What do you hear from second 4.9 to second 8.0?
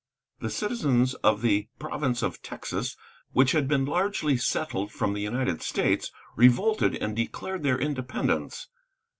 from the United States, revolted and declared their